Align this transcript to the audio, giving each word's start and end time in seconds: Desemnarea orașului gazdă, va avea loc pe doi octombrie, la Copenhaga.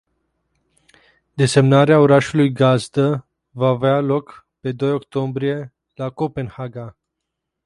Desemnarea 1.37 1.99
orașului 1.99 2.51
gazdă, 2.51 3.27
va 3.51 3.67
avea 3.67 3.99
loc 3.99 4.47
pe 4.59 4.71
doi 4.71 4.91
octombrie, 4.91 5.73
la 5.95 6.09
Copenhaga. 6.09 6.97